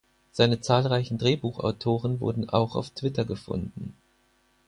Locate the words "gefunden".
3.23-3.93